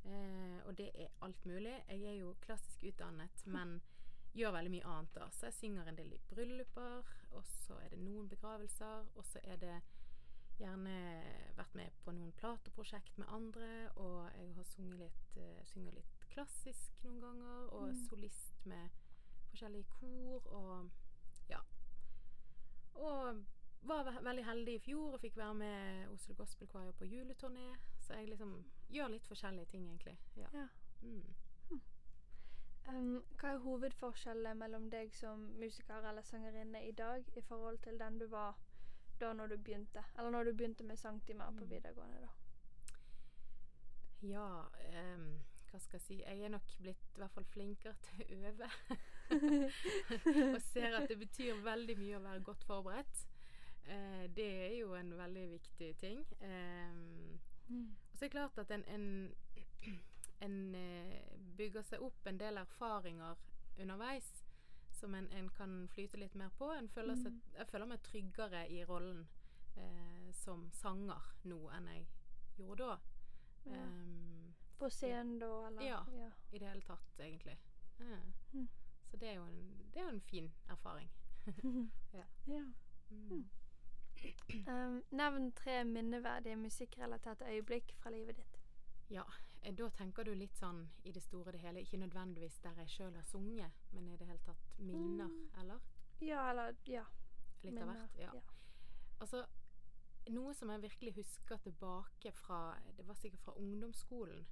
Eh, 0.06 0.60
og 0.68 0.78
det 0.78 0.92
er 0.94 1.14
alt 1.26 1.46
mulig. 1.46 1.74
Jeg 1.90 2.04
er 2.06 2.18
jo 2.20 2.36
klassisk 2.46 2.84
utdannet, 2.92 3.46
men 3.50 3.82
gjør 4.36 4.52
veldig 4.52 4.72
mye 4.72 4.86
annet 4.92 5.14
da. 5.16 5.30
Så 5.32 5.48
jeg 5.48 5.54
synger 5.54 5.88
en 5.88 5.98
del 5.98 6.14
i 6.14 6.20
brylluper, 6.30 7.06
og 7.32 7.46
så 7.46 7.78
er 7.82 7.90
det 7.96 8.00
noen 8.04 8.28
begravelser, 8.30 9.08
og 9.16 9.26
så 9.26 9.40
er 9.44 9.58
det 9.62 9.78
gjerne 10.60 10.92
vært 11.58 11.74
med 11.76 11.92
på 12.04 12.12
noen 12.16 12.32
plateprosjekt 12.40 13.18
med 13.18 13.28
andre, 13.28 13.90
og 13.96 14.30
jeg 14.38 14.54
har 14.56 14.64
sunget 14.70 15.00
litt, 15.02 15.38
uh, 15.38 15.64
synger 15.68 15.98
litt 15.98 16.28
klassisk 16.32 17.02
noen 17.04 17.20
ganger, 17.22 17.74
og 17.74 17.90
Mm. 17.90 18.06
solist 18.10 18.66
med 18.66 18.90
forskjellige 19.50 19.88
kor, 19.90 20.48
og 20.48 20.90
ja. 21.50 21.60
Og 22.94 23.44
var 23.88 24.10
veldig 24.24 24.46
heldig 24.46 24.76
i 24.76 24.80
fjor 24.80 25.14
og 25.14 25.20
fikk 25.22 25.38
være 25.38 25.54
med 25.54 26.08
Oslo 26.14 26.36
Gospel 26.36 26.68
Choir 26.68 26.92
på 26.92 27.06
juleturné, 27.06 27.68
så 28.02 28.14
jeg 28.20 28.30
liksom 28.30 28.54
gjør 28.90 29.08
litt 29.14 29.28
forskjellige 29.28 29.66
ting, 29.74 29.88
egentlig. 29.90 30.18
Ja. 30.36 30.48
Ja. 30.54 30.68
Mm. 31.02 31.24
Um, 32.88 33.24
hva 33.42 33.56
er 33.56 33.64
hovedforskjellen 33.64 34.60
mellom 34.62 34.90
deg 34.94 35.14
som 35.18 35.42
musiker 35.58 36.06
eller 36.06 36.22
sangerinne 36.22 36.84
i 36.86 36.92
dag 36.94 37.26
i 37.36 37.42
forhold 37.42 37.80
til 37.82 37.98
den 38.00 38.20
du 38.22 38.28
var 38.30 38.54
da 39.20 39.32
når 39.34 39.48
du 39.48 39.58
begynte? 39.58 40.04
Eller 40.18 40.30
når 40.30 40.44
du 40.44 40.54
begynte 40.54 40.84
med 40.84 40.98
sangtimer 41.02 41.50
på 41.52 41.64
Mm. 41.66 41.70
videregående, 41.70 42.22
da? 42.22 42.30
Ja, 44.22 44.46
um, 45.16 45.26
hva 45.72 45.80
skal 45.80 45.98
jeg 46.00 46.02
si 46.02 46.20
Jeg 46.22 46.42
er 46.42 46.50
nok 46.50 46.70
blitt 46.80 47.02
i 47.16 47.20
hvert 47.20 47.32
fall 47.32 47.46
flinkere 47.46 47.96
til 48.02 48.22
å 48.22 48.50
øve. 48.50 48.70
og 50.56 50.62
ser 50.62 50.96
at 51.00 51.10
det 51.10 51.18
betyr 51.20 51.64
veldig 51.66 51.98
mye 51.98 52.18
å 52.20 52.24
være 52.24 52.44
godt 52.44 52.64
forberedt. 52.64 53.26
Eh, 53.88 54.28
det 54.36 54.48
er 54.66 54.78
jo 54.80 54.94
en 54.98 55.12
veldig 55.18 55.50
viktig 55.52 55.96
ting. 55.98 56.26
Eh, 56.42 57.40
Mm. 57.68 57.96
og 58.12 58.18
så 58.18 58.26
er 58.26 58.30
det 58.30 58.32
klart 58.32 58.58
at 58.58 58.72
en, 58.72 58.84
en, 58.88 59.36
en 60.46 60.76
eh, 60.76 61.40
bygger 61.58 61.82
seg 61.82 62.02
opp 62.06 62.28
en 62.30 62.38
del 62.38 62.58
erfaringer 62.62 63.36
underveis 63.82 64.28
som 64.92 65.16
en, 65.16 65.28
en 65.34 65.50
kan 65.50 65.88
flyte 65.90 66.18
litt 66.18 66.36
mer 66.36 66.50
på. 66.60 66.70
En 66.78 66.90
føler 66.90 67.16
seg, 67.16 67.32
Mm. 67.34 67.42
jeg 67.58 67.68
føler 67.68 67.86
meg 67.86 68.04
tryggere 68.04 68.62
i 68.70 68.84
rollen 68.86 69.28
eh, 69.78 70.30
som 70.32 70.70
sanger 70.72 71.22
nå 71.44 71.58
enn 71.74 71.88
jeg 71.88 72.06
gjorde 72.58 72.86
da. 72.86 73.00
Ja. 73.66 73.82
Um, 73.82 74.54
På 74.78 74.90
scenen 74.90 75.40
da, 75.40 75.50
eller? 75.68 75.82
Ja. 75.82 76.06
ja. 76.14 76.30
I 76.52 76.60
det 76.60 76.68
hele 76.70 76.82
tatt, 76.82 77.20
egentlig. 77.20 77.58
Ja. 78.00 78.20
Mm. 78.54 78.70
Så 79.10 79.18
det 79.18 79.30
er, 79.30 79.34
jo 79.40 79.44
en, 79.44 79.90
det 79.94 80.00
er 80.02 80.04
jo 80.06 80.14
en 80.14 80.22
fin 80.22 80.52
erfaring. 80.70 81.10
Ja. 82.14 82.24
ja. 82.48 82.64
Mm. 83.10 83.50
Um, 84.68 85.02
nevn 85.12 85.52
tre 85.52 85.84
minneverdige 85.86 86.56
musikkrelaterte 86.56 87.46
øyeblikk 87.46 87.96
fra 88.02 88.10
livet 88.10 88.38
ditt. 88.38 88.58
Ja, 89.10 89.24
eh, 89.62 89.74
da 89.76 89.90
tenker 89.90 90.24
du 90.24 90.34
litt 90.34 90.56
sånn 90.58 90.88
i 91.04 91.12
det 91.12 91.22
store 91.24 91.48
og 91.48 91.54
det 91.54 91.62
hele. 91.62 91.82
Ikke 91.82 91.98
nødvendigvis 92.02 92.60
der 92.64 92.74
jeg 92.82 92.90
sjøl 92.90 93.14
har 93.16 93.24
sunget, 93.24 93.72
men 93.92 94.08
i 94.08 94.18
det 94.18 94.28
hele 94.28 94.40
tatt 94.46 94.80
minner, 94.80 95.28
Mm. 95.28 95.50
eller? 95.60 95.80
Ja, 96.22 96.50
eller 96.50 96.76
Ja. 96.88 97.04
Litt 97.64 97.78
av 97.78 97.88
minner, 97.88 98.08
hvert. 98.08 98.20
Ja. 98.20 98.32
Altså, 99.22 99.46
noe 100.30 100.54
som 100.54 100.70
jeg 100.70 100.82
virkelig 100.82 101.14
husker 101.16 101.58
tilbake 101.58 102.32
fra 102.34 102.76
Det 102.98 103.06
var 103.08 103.14
sikkert 103.16 103.42
fra 103.42 103.54
ungdomsskolen, 103.54 104.46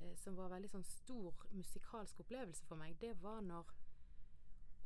eh, 0.00 0.14
som 0.16 0.36
var 0.36 0.48
veldig 0.48 0.70
sånn 0.70 0.84
stor 0.84 1.32
musikalsk 1.52 2.20
opplevelse 2.20 2.64
for 2.66 2.76
meg, 2.76 2.98
det 3.00 3.16
var 3.22 3.40
når 3.40 3.64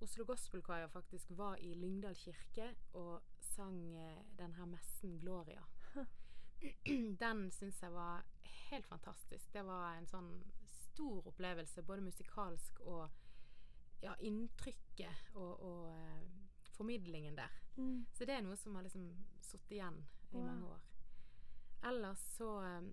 Oslo 0.03 0.25
Gospel 0.25 0.63
Choir 0.63 0.87
faktisk 0.89 1.27
var 1.31 1.57
i 1.57 1.75
Lyngdal 1.75 2.15
kirke 2.15 2.75
og 2.95 3.23
sang 3.53 3.79
eh, 3.97 4.23
den 4.39 4.55
her 4.59 4.69
messen 4.71 5.19
Gloria. 5.21 5.65
Den 7.23 7.51
syns 7.51 7.81
jeg 7.83 7.93
var 7.93 8.23
helt 8.71 8.87
fantastisk. 8.87 9.49
Det 9.53 9.65
var 9.67 9.97
en 9.97 10.07
sånn 10.07 10.31
stor 10.71 11.27
opplevelse, 11.33 11.83
både 11.83 12.05
musikalsk 12.07 12.81
og 12.87 13.09
ja, 14.03 14.15
inntrykket 14.27 15.35
og, 15.35 15.63
og 15.63 15.91
eh, 15.93 16.23
formidlingen 16.77 17.37
der. 17.39 17.55
Mm. 17.77 18.07
Så 18.13 18.27
det 18.29 18.37
er 18.37 18.45
noe 18.47 18.57
som 18.61 18.77
har 18.77 18.87
liksom 18.87 19.09
sittet 19.41 19.79
igjen 19.79 20.03
i 20.33 20.37
Wow. 20.37 20.47
mange 20.47 20.67
år. 20.73 20.85
Ellers 21.91 22.21
så 22.39 22.49
eh, 22.65 22.91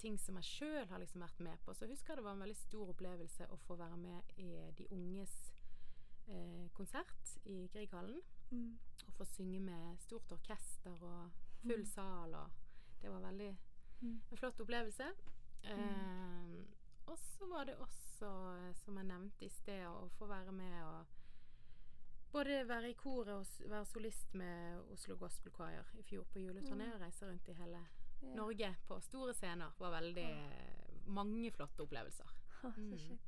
ting 0.00 0.18
som 0.20 0.36
jeg 0.40 0.44
sjøl 0.50 0.88
har 0.90 1.00
liksom 1.00 1.22
vært 1.24 1.40
med 1.40 1.60
på. 1.64 1.74
Så 1.74 1.88
husker 1.88 2.12
jeg 2.12 2.20
det 2.20 2.26
var 2.26 2.36
en 2.36 2.44
veldig 2.44 2.58
stor 2.60 2.90
opplevelse 2.92 3.46
å 3.48 3.60
få 3.64 3.76
være 3.80 3.96
med 3.96 4.34
i 4.42 4.50
De 4.76 4.88
unges 4.92 5.36
eh, 6.28 6.66
konsert 6.76 7.36
i 7.44 7.64
Grieghallen. 7.72 8.20
Mm. 8.50 8.74
Og 9.06 9.12
få 9.18 9.24
synge 9.24 9.60
med 9.60 9.98
stort 9.98 10.32
orkester 10.32 11.02
og 11.02 11.30
full 11.62 11.78
Mm. 11.80 11.86
sal 11.86 12.34
og 12.34 12.50
Det 13.02 13.10
var 13.12 13.20
veldig 13.20 13.56
Mm. 14.00 14.20
en 14.32 14.36
flott 14.36 14.60
opplevelse. 14.60 15.04
Eh, 15.64 16.64
og 17.06 17.18
så 17.18 17.46
var 17.48 17.64
det 17.64 17.74
også, 17.76 18.26
eh, 18.68 18.72
som 18.74 18.96
jeg 18.96 19.04
nevnte 19.06 19.44
i 19.44 19.48
sted, 19.48 19.86
å 19.86 20.08
få 20.18 20.26
være 20.26 20.52
med 20.52 20.82
og 20.84 21.06
både 22.32 22.64
være 22.68 22.90
i 22.90 22.96
koret 22.98 23.28
og 23.34 23.70
være 23.70 23.84
solist 23.86 24.34
med 24.34 24.80
Oslo 24.92 25.16
Gospel 25.16 25.52
Choir 25.52 25.84
i 25.94 26.02
fjor 26.02 26.24
på 26.24 26.38
juleturné 26.42 26.88
og 26.94 27.00
reise 27.00 27.26
rundt 27.28 27.48
i 27.48 27.52
hele 27.52 27.78
yeah. 28.22 28.34
Norge 28.36 28.76
på 28.88 29.00
store 29.00 29.34
scener. 29.34 29.70
var 29.78 29.90
veldig 30.00 30.24
eh, 30.30 31.06
mange 31.06 31.50
flotte 31.50 31.80
opplevelser. 31.82 32.30
Mm. 32.64 33.18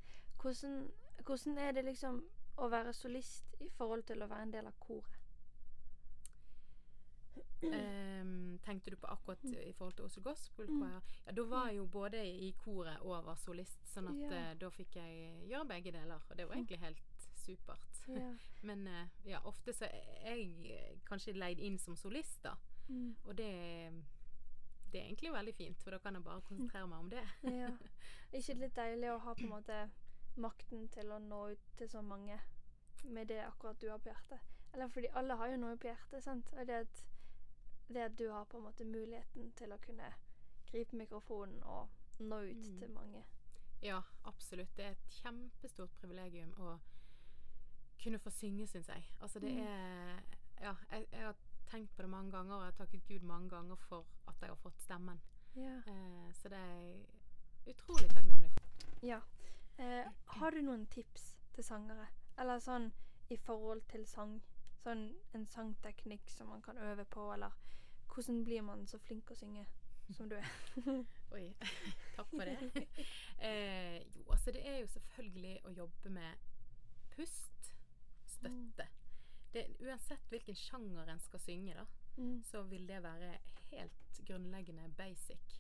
Hvordan, 0.40 0.90
hvordan 1.26 1.59
er 1.59 1.73
det 1.73 1.85
liksom 1.85 2.23
å 2.59 2.68
være 2.71 2.92
solist 2.92 3.54
i 3.61 3.68
forhold 3.68 4.02
til 4.06 4.23
å 4.23 4.28
være 4.28 4.42
en 4.42 4.50
del 4.52 4.66
av 4.66 4.73
koret? 4.80 5.15
Ehm, 7.62 8.58
tenkte 8.62 8.90
du 8.90 8.96
på 8.96 9.06
akkurat 9.06 9.44
i 9.44 9.72
forhold 9.72 9.94
til 9.96 10.04
Oslo 10.04 10.22
Gospel 10.22 10.66
Mm. 10.70 10.78
Choir? 10.80 11.00
Ja, 11.26 11.32
da 11.32 11.42
var 11.42 11.66
jeg 11.68 11.76
jo 11.76 11.86
både 11.86 12.20
i 12.26 12.50
koret 12.58 13.00
og 13.00 13.24
var 13.24 13.34
solist, 13.36 13.80
sånn 13.94 14.08
at 14.08 14.30
Ja. 14.32 14.52
uh, 14.52 14.58
da 14.60 14.68
fikk 14.70 14.96
jeg 14.96 15.48
gjøre 15.48 15.68
begge 15.68 15.92
deler. 15.92 16.20
Og 16.30 16.36
det 16.38 16.48
var 16.48 16.54
egentlig 16.54 16.78
helt 16.78 17.02
supert. 17.36 18.02
Ja. 18.08 18.34
Men 18.68 18.86
uh, 18.86 19.08
ja, 19.24 19.40
ofte 19.44 19.72
så 19.72 19.84
er 19.90 20.34
jeg 20.36 20.70
eh, 20.70 20.98
kanskje 21.04 21.32
leid 21.32 21.58
inn 21.58 21.78
som 21.78 21.96
solist, 21.96 22.42
da. 22.44 22.54
Mm. 22.88 23.16
Og 23.24 23.36
det, 23.38 23.50
det 24.92 25.00
er 25.00 25.04
egentlig 25.06 25.32
veldig 25.32 25.54
fint, 25.54 25.82
for 25.82 25.90
da 25.90 25.98
kan 25.98 26.14
jeg 26.14 26.24
bare 26.24 26.40
konsentrere 26.42 26.86
meg 26.86 26.98
om 26.98 27.10
det. 27.10 27.24
ja. 27.60 27.70
Er 28.32 28.36
ikke 28.38 28.52
det 28.54 28.60
litt 28.60 28.76
deilig 28.76 29.10
å 29.12 29.18
ha 29.18 29.34
på 29.34 29.42
en 29.46 29.54
måte 29.56 29.80
makten 30.36 30.88
til 30.92 31.10
å 31.12 31.18
nå 31.18 31.48
ut 31.54 31.72
til 31.78 31.88
så 31.88 32.02
mange 32.02 32.38
med 33.04 33.28
det 33.28 33.40
akkurat 33.46 33.80
du 33.80 33.88
har 33.90 33.98
på 33.98 34.10
hjertet? 34.12 34.40
Eller 34.74 34.88
fordi 34.88 35.08
alle 35.16 35.34
har 35.40 35.48
jo 35.48 35.56
noe 35.56 35.76
på 35.80 35.88
hjertet, 35.88 36.22
sant? 36.24 36.50
Og 36.52 36.66
det 36.66 36.82
at, 36.84 37.04
det 37.88 38.02
at 38.04 38.16
du 38.18 38.28
har 38.30 38.44
på 38.44 38.56
en 38.58 38.64
måte 38.64 38.84
muligheten 38.84 39.52
til 39.56 39.72
å 39.72 39.78
kunne 39.78 40.12
gripe 40.70 40.96
mikrofonen 40.96 41.62
og 41.62 41.88
nå 42.18 42.36
ut 42.50 42.56
Mm. 42.66 42.78
til 42.78 42.90
mange. 42.90 43.24
Ja, 43.82 44.00
absolutt. 44.24 44.74
Det 44.76 44.84
er 44.84 44.90
et 44.90 45.08
kjempestort 45.22 45.90
privilegium 46.00 46.52
å 46.58 46.78
kunne 48.02 48.18
få 48.18 48.30
synge, 48.30 48.66
syns 48.66 48.88
jeg. 48.88 49.04
Altså 49.20 49.38
det 49.40 49.50
Mm. 49.50 49.66
er 49.66 50.22
Ja, 50.60 50.74
jeg, 50.90 51.06
jeg 51.12 51.20
har 51.24 51.34
tenkt 51.66 51.94
på 51.96 52.02
det 52.02 52.08
mange 52.10 52.30
ganger, 52.32 52.54
og 52.54 52.62
jeg 52.64 52.72
har 52.72 52.86
takket 52.86 53.04
Gud 53.08 53.22
mange 53.22 53.50
ganger 53.50 53.76
for 53.76 54.06
at 54.28 54.34
jeg 54.40 54.48
har 54.48 54.56
fått 54.56 54.80
stemmen. 54.80 55.20
Ja. 55.54 55.76
Eh, 55.86 56.32
så 56.32 56.48
det 56.48 56.58
er 56.58 56.76
jeg 57.66 57.74
utrolig 57.74 58.08
takknemlig 58.10 58.50
for. 58.52 58.62
ja. 59.06 59.20
Eh, 59.78 60.08
har 60.26 60.50
du 60.50 60.62
noen 60.62 60.86
tips 60.86 61.36
til 61.52 61.64
sangere? 61.64 62.06
Eller 62.38 62.58
sånn 62.58 62.90
i 63.30 63.36
forhold 63.36 63.82
til 63.88 64.06
sang? 64.06 64.40
Sånn 64.86 65.08
en 65.34 65.46
sangteknikk 65.50 66.30
som 66.30 66.52
man 66.52 66.62
kan 66.62 66.78
øve 66.78 67.04
på, 67.10 67.26
eller 67.34 67.54
hvordan 68.12 68.44
blir 68.46 68.62
man 68.62 68.86
så 68.86 69.00
flink 69.02 69.30
å 69.30 69.36
synge 69.36 69.64
som 70.14 70.28
du 70.30 70.36
er? 70.38 70.50
Oi, 71.34 71.48
takk 72.16 72.30
for 72.30 72.46
det. 72.46 72.86
eh, 73.48 73.98
jo, 74.14 74.22
altså 74.30 74.54
det 74.54 74.62
er 74.62 74.78
jo 74.84 74.92
selvfølgelig 74.94 75.56
å 75.66 75.74
jobbe 75.80 76.12
med 76.14 76.46
pust, 77.16 77.72
støtte. 78.36 78.86
Det, 79.52 79.66
uansett 79.82 80.30
hvilken 80.30 80.58
sjanger 80.60 81.10
en 81.10 81.22
skal 81.26 81.42
synge, 81.42 81.74
da, 81.74 81.86
Mm. 82.16 82.38
så 82.48 82.62
vil 82.62 82.86
det 82.88 83.02
være 83.04 83.34
helt 83.70 84.20
grunnleggende 84.24 84.86
basic. 84.96 85.58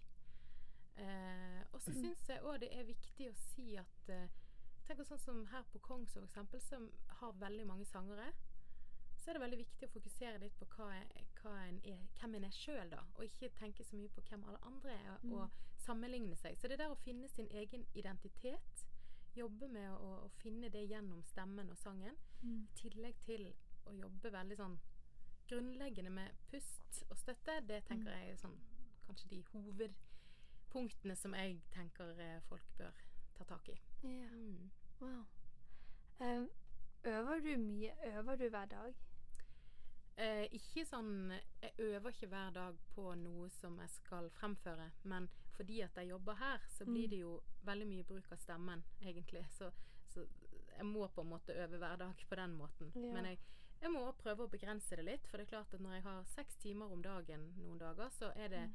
Eh, 0.96 1.60
og 1.72 1.82
så 1.84 1.92
syns 1.92 2.22
jeg 2.30 2.40
òg 2.40 2.62
det 2.62 2.70
er 2.72 2.86
viktig 2.88 3.26
å 3.28 3.34
si 3.52 3.74
at 3.76 4.08
eh, 4.08 4.30
Tenk 4.86 5.02
sånn 5.04 5.18
som 5.18 5.40
her 5.50 5.64
på 5.72 5.80
Kongså 5.82 6.20
for 6.20 6.28
eksempel, 6.28 6.60
som 6.62 6.84
har 7.18 7.32
veldig 7.42 7.64
mange 7.66 7.84
sangere. 7.90 8.28
Så 9.26 9.30
er 9.32 9.34
det 9.34 9.40
veldig 9.42 9.58
viktig 9.58 9.86
å 9.88 9.90
fokusere 9.90 10.38
litt 10.38 10.54
på 10.60 10.66
hva 10.76 10.84
jeg, 10.94 11.24
hva 11.42 11.52
en 11.66 11.80
er, 11.84 12.02
hvem 12.20 12.34
en 12.38 12.44
er 12.46 12.52
sjøl, 12.54 12.90
da. 12.92 13.00
Og 13.16 13.24
ikke 13.24 13.48
tenke 13.58 13.82
så 13.84 13.96
mye 13.98 14.08
på 14.14 14.22
hvem 14.28 14.44
alle 14.46 14.60
andre 14.62 14.92
er, 14.94 15.16
Mm. 15.24 15.32
og 15.32 15.50
sammenligne 15.82 16.36
seg. 16.36 16.54
Så 16.58 16.68
det 16.68 16.78
der 16.78 16.90
å 16.94 16.98
finne 17.02 17.28
sin 17.28 17.48
egen 17.50 17.86
identitet, 17.94 18.84
jobbe 19.34 19.66
med 19.68 19.90
å, 19.90 20.12
å 20.26 20.28
finne 20.38 20.68
det 20.70 20.84
gjennom 20.88 21.22
stemmen 21.24 21.70
og 21.70 21.76
sangen, 21.76 22.14
Mm. 22.42 22.68
i 22.70 22.78
tillegg 22.78 23.18
til 23.24 23.52
å 23.86 23.92
jobbe 23.98 24.30
veldig 24.32 24.56
sånn 24.56 24.78
grunnleggende 25.48 26.10
med 26.10 26.30
pust 26.50 27.02
og 27.10 27.16
støtte, 27.18 27.66
det 27.66 27.84
tenker 27.84 28.12
Mm. 28.12 28.20
jeg 28.20 28.30
er 28.30 28.36
sånn 28.36 28.60
kanskje 29.08 29.28
de 29.28 29.42
hovedpunktene 29.52 31.16
som 31.16 31.34
jeg 31.34 31.60
tenker 31.72 32.14
eh, 32.20 32.40
folk 32.48 32.62
bør 32.78 32.92
ta 33.34 33.44
tak 33.44 33.68
i. 33.68 33.80
Ja. 34.04 34.28
Mm. 34.30 34.70
Wow. 35.00 35.26
Um, 36.20 36.48
øver 37.04 37.40
du 37.40 37.56
mye? 37.58 37.92
Øver 38.16 38.36
du 38.36 38.48
hver 38.48 38.66
dag? 38.66 38.94
Eh, 40.16 40.46
ikke 40.56 40.84
sånn 40.88 41.28
Jeg 41.60 41.72
øver 41.78 42.08
ikke 42.14 42.28
hver 42.32 42.50
dag 42.54 42.76
på 42.94 43.14
noe 43.20 43.50
som 43.50 43.74
jeg 43.82 43.90
skal 43.90 44.30
fremføre, 44.30 44.90
men 45.04 45.28
fordi 45.56 45.82
at 45.84 45.94
jeg 45.96 46.08
jobber 46.08 46.34
her, 46.40 46.58
så 46.68 46.84
blir 46.84 47.04
Mm. 47.06 47.10
det 47.10 47.18
jo 47.20 47.42
veldig 47.64 47.86
mye 47.86 48.04
bruk 48.04 48.32
av 48.32 48.38
stemmen, 48.38 48.82
egentlig. 49.02 49.44
Så, 49.50 49.70
så 50.08 50.26
jeg 50.76 50.84
må 50.84 51.08
på 51.08 51.20
en 51.20 51.28
måte 51.28 51.52
øve 51.54 51.78
hver 51.78 51.96
dag 51.96 52.24
på 52.28 52.34
den 52.36 52.54
måten. 52.56 52.92
Ja. 52.94 53.12
Men 53.12 53.24
jeg, 53.24 53.38
jeg 53.82 53.90
må 53.90 54.00
også 54.06 54.22
prøve 54.22 54.44
å 54.44 54.50
begrense 54.50 54.96
det 54.96 55.04
litt, 55.04 55.26
for 55.26 55.36
det 55.38 55.46
er 55.46 55.50
klart 55.56 55.74
at 55.74 55.80
når 55.80 55.92
jeg 55.94 56.02
har 56.02 56.24
seks 56.24 56.56
timer 56.56 56.92
om 56.92 57.02
dagen 57.02 57.46
noen 57.58 57.78
dager, 57.78 58.08
så 58.10 58.32
er 58.36 58.48
det 58.48 58.66
Mm. 58.68 58.74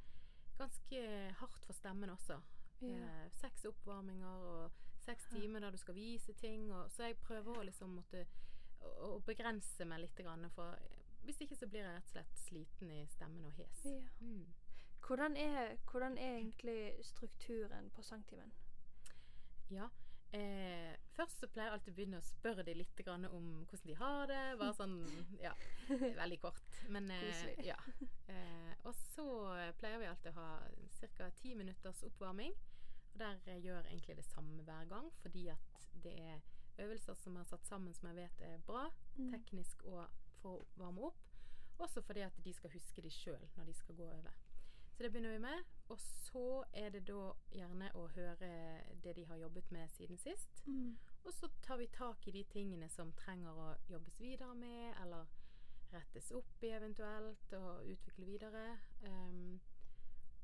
ganske 0.58 1.34
hardt 1.40 1.66
for 1.66 1.74
stemmen 1.74 2.10
også. 2.10 2.40
Ja. 2.82 2.88
Eh, 2.98 3.30
seks 3.30 3.66
oppvarminger 3.66 4.46
og 4.46 4.72
seks 5.00 5.26
timer 5.30 5.60
der 5.60 5.72
du 5.72 5.78
skal 5.78 5.96
vise 5.96 6.34
ting. 6.34 6.72
Og, 6.72 6.90
så 6.92 7.04
jeg 7.04 7.18
prøver 7.22 7.58
å 7.58 7.64
liksom 7.66 7.96
måtte 7.96 8.26
å, 8.82 9.16
å 9.18 9.20
begrense 9.26 9.86
meg 9.86 10.02
litt. 10.02 10.22
For 10.56 10.78
hvis 11.26 11.42
ikke 11.42 11.56
så 11.56 11.68
blir 11.68 11.84
jeg 11.86 11.96
rett 11.96 12.06
og 12.10 12.12
slett 12.16 12.38
sliten 12.46 12.92
i 12.92 13.06
stemmen 13.08 13.46
og 13.46 13.52
hes. 13.60 13.86
Ja. 13.86 14.08
Mm. 14.20 14.46
Hvordan 15.08 15.36
er, 15.38 15.76
hvordan 15.92 16.18
er 16.18 16.36
egentlig 16.38 16.94
strukturen 17.04 17.90
på 17.96 18.02
sangtimen? 18.06 18.52
Ja. 19.72 19.90
Eh, 20.34 20.94
først 21.12 21.40
så 21.42 21.48
pleier 21.52 21.68
jeg 21.68 21.74
alltid 21.76 21.92
å 21.92 21.96
begynne 21.96 22.20
å 22.22 22.24
spørre 22.24 22.64
de 22.64 22.74
litt 22.78 22.96
grann 22.96 23.26
om 23.28 23.48
hvordan 23.66 23.88
de 23.90 23.96
har 24.00 24.28
det. 24.32 24.42
Bare 24.62 24.76
sånn, 24.78 24.96
ja, 25.42 25.52
veldig 26.22 26.38
kort. 26.40 26.62
Men 26.90 27.10
eh, 27.12 27.52
ja. 27.68 27.76
Eh, 28.32 28.72
og 28.88 28.96
så 28.96 29.26
pleier 29.82 30.00
vi 30.00 30.08
alltid 30.08 30.32
å 30.32 30.40
ha 30.40 30.50
ca. 31.18 31.30
ti 31.42 31.52
minutters 31.60 32.04
oppvarming. 32.08 32.56
Og 33.12 33.20
der 33.20 33.42
gjør 33.60 33.82
jeg 33.84 33.92
egentlig 33.98 34.16
det 34.22 34.26
samme 34.30 34.64
hver 34.64 34.86
gang, 34.88 35.12
fordi 35.20 35.50
at 35.52 35.88
det 36.06 36.16
er 36.16 36.40
øvelser 36.80 37.14
som 37.20 37.36
er 37.36 37.44
satt 37.50 37.68
sammen 37.68 37.94
som 37.94 38.08
jeg 38.10 38.22
vet 38.24 38.42
er 38.48 38.62
bra, 38.66 38.88
Mm. 39.18 39.32
teknisk 39.34 39.84
og 39.92 40.06
for 40.42 40.60
å 40.60 40.66
varme 40.82 41.02
opp. 41.12 41.28
Også 41.82 42.02
fordi 42.06 42.22
at 42.26 42.36
de 42.46 42.54
skal 42.54 42.70
huske 42.76 43.02
de 43.02 43.10
sjøl 43.10 43.46
når 43.58 43.66
de 43.72 43.74
skal 43.74 43.96
gå 43.98 44.06
over. 44.06 44.34
Så 44.92 45.04
det 45.04 45.10
begynner 45.14 45.32
vi 45.34 45.40
med. 45.40 45.64
Og 45.90 46.00
så 46.00 46.64
er 46.78 46.90
det 46.94 47.06
da 47.08 47.32
gjerne 47.56 47.88
å 47.98 48.04
høre 48.16 48.52
det 49.04 49.16
de 49.18 49.24
har 49.26 49.38
jobbet 49.42 49.72
med 49.72 49.90
siden 49.90 50.18
sist. 50.22 50.62
Mm. 50.68 50.98
Og 51.24 51.34
så 51.34 51.50
tar 51.66 51.78
vi 51.82 51.88
tak 51.88 52.28
i 52.28 52.32
de 52.36 52.44
tingene 52.52 52.90
som 52.90 53.14
trenger 53.18 53.58
å 53.58 53.70
jobbes 53.90 54.20
videre 54.22 54.54
med, 54.56 54.94
eller 55.02 55.26
rettes 55.92 56.30
opp 56.38 56.62
i 56.64 56.70
eventuelt, 56.76 57.54
og 57.58 57.88
utvikle 57.92 58.26
videre. 58.30 58.66
Um, 59.04 59.60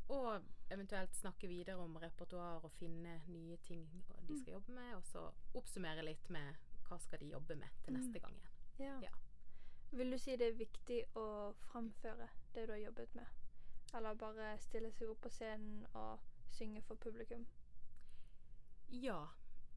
og 0.09 0.43
eventuelt 0.71 1.15
snakke 1.15 1.47
videre 1.51 1.77
om 1.83 1.95
repertoar 1.99 2.63
og 2.65 2.71
finne 2.79 3.17
nye 3.27 3.57
ting 3.67 3.85
de 4.27 4.37
skal 4.39 4.53
jobbe 4.57 4.71
med, 4.75 4.95
og 4.95 5.03
så 5.05 5.25
oppsummere 5.59 6.03
litt 6.07 6.29
med 6.33 6.55
hva 6.87 6.97
skal 7.03 7.19
de 7.19 7.33
jobbe 7.33 7.55
med 7.59 7.69
til 7.83 7.93
Mm. 7.93 7.99
neste 7.99 8.19
gang 8.23 8.35
igjen. 8.39 8.53
Ja. 8.79 8.99
Ja. 9.01 9.11
Vil 9.91 10.11
du 10.11 10.17
si 10.19 10.35
det 10.35 10.51
er 10.51 10.59
viktig 10.59 11.01
å 11.15 11.53
framføre 11.69 12.27
det 12.55 12.67
du 12.67 12.73
har 12.75 12.83
jobbet 12.83 13.15
med? 13.15 13.25
Eller 13.95 14.19
bare 14.19 14.51
stille 14.59 14.91
seg 14.91 15.09
opp 15.09 15.21
på 15.23 15.31
scenen 15.31 15.85
og 15.95 16.19
synge 16.51 16.81
for 16.83 16.99
publikum? 16.99 17.45
Ja. 18.89 19.21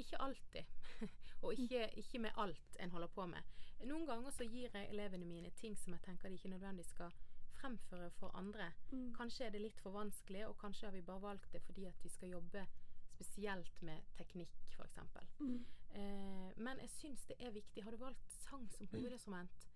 Ikke 0.01 0.21
alltid. 0.23 0.65
og 1.45 1.55
ikke, 1.55 1.91
ikke 2.01 2.19
med 2.19 2.37
alt 2.37 2.77
en 2.81 2.91
holder 2.91 3.11
på 3.15 3.27
med. 3.27 3.57
Noen 3.89 4.07
ganger 4.09 4.33
så 4.33 4.45
gir 4.45 4.73
jeg 4.73 4.89
elevene 4.93 5.29
mine 5.29 5.51
ting 5.57 5.77
som 5.79 5.95
jeg 5.95 6.03
tenker 6.05 6.29
de 6.29 6.37
ikke 6.37 6.53
nødvendigvis 6.53 6.93
skal 6.95 7.13
fremføre 7.61 8.11
for 8.11 8.37
andre. 8.37 8.73
Mm. 8.91 9.11
Kanskje 9.17 9.47
er 9.47 9.55
det 9.55 9.63
litt 9.63 9.81
for 9.81 9.95
vanskelig, 9.97 10.47
og 10.49 10.57
kanskje 10.61 10.87
har 10.89 10.97
vi 10.97 11.03
bare 11.05 11.23
valgt 11.23 11.53
det 11.53 11.63
fordi 11.63 11.85
at 11.89 12.05
vi 12.05 12.09
skal 12.09 12.33
jobbe 12.37 12.67
spesielt 13.15 13.83
med 13.83 14.01
teknikk, 14.17 14.55
f.eks. 14.73 14.99
Mm. 15.41 15.65
Eh, 15.93 16.51
men 16.57 16.81
jeg 16.81 16.91
syns 16.91 17.27
det 17.29 17.37
er 17.41 17.53
viktig. 17.53 17.85
Har 17.85 17.93
du 17.93 18.01
valgt 18.01 18.33
sang 18.47 18.69
som 18.73 18.89
hovedinstrument, 18.93 19.69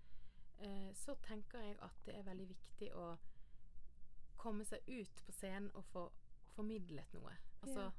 eh, 0.59 0.93
så 0.93 1.15
tenker 1.21 1.59
jeg 1.59 1.77
at 1.81 2.01
det 2.05 2.15
er 2.17 2.23
veldig 2.27 2.47
viktig 2.49 2.91
å 2.95 3.17
komme 4.37 4.65
seg 4.65 4.79
ut 4.87 5.23
på 5.25 5.31
scenen 5.31 5.71
og 5.73 5.85
få 5.91 6.05
formidlet 6.55 7.13
noe. 7.13 7.33
Altså, 7.65 7.91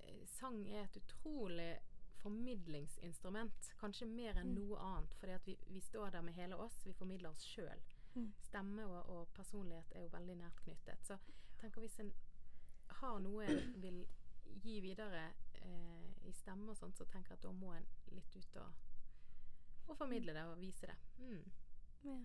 eh, 0.00 0.24
sang 0.26 0.60
er 0.68 0.84
et 0.84 0.96
utrolig 1.00 1.78
formidlingsinstrument. 2.18 3.72
Kanskje 3.80 4.06
mer 4.06 4.34
enn 4.38 4.54
Mm. 4.54 4.54
noe 4.68 4.78
annet, 4.78 5.14
fordi 5.14 5.32
at 5.32 5.46
vi, 5.46 5.56
vi 5.68 5.80
står 5.80 6.10
der 6.10 6.20
med 6.22 6.34
hele 6.34 6.56
oss. 6.56 6.82
Vi 6.86 6.92
formidler 6.92 7.30
oss 7.30 7.44
sjøl. 7.46 7.80
Mm. 8.14 8.32
Stemme 8.42 8.84
og, 8.86 9.06
og 9.10 9.28
personlighet 9.34 9.92
er 9.94 10.02
jo 10.02 10.08
veldig 10.08 10.36
nært 10.36 10.60
knyttet. 10.64 11.04
Så 11.06 11.18
tenker 11.60 11.80
hvis 11.80 11.98
en 12.00 12.12
har 13.00 13.18
noe 13.20 13.44
en 13.46 13.72
vil 13.82 14.06
gi 14.64 14.80
videre 14.80 15.32
eh, 15.54 16.10
i 16.26 16.32
stemme 16.32 16.70
og 16.70 16.76
sånt, 16.76 16.96
så 16.98 17.04
tenker 17.04 17.30
jeg 17.34 17.38
at 17.38 17.42
da 17.46 17.52
må 17.52 17.72
en 17.76 17.86
litt 18.16 18.36
ut 18.36 18.56
og, 18.56 18.72
og 19.88 19.96
formidle 19.96 20.34
det 20.34 20.42
og 20.48 20.58
vise 20.60 20.86
det. 20.86 20.96
Mm. 21.18 21.44
Ja. 22.04 22.18